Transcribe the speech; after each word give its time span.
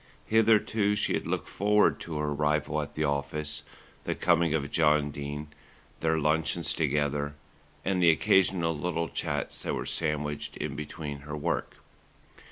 Hitherto 0.25 0.95
she 0.95 1.13
had 1.13 1.27
looked 1.27 1.47
forward 1.47 1.99
to 1.99 2.17
her 2.17 2.29
arrival 2.29 2.81
at 2.81 2.95
the 2.95 3.03
office, 3.03 3.61
the 4.05 4.15
coming 4.15 4.51
of 4.55 4.71
John 4.71 5.11
Dene, 5.11 5.49
their 5.99 6.17
luncheons 6.17 6.73
together 6.73 7.35
and 7.85 8.01
the 8.01 8.09
occasional 8.09 8.75
little 8.75 9.09
chats 9.09 9.61
that 9.61 9.75
were 9.75 9.85
sandwiched 9.85 10.57
in 10.57 10.75
between 10.75 11.19
her 11.19 11.37
work. 11.37 11.75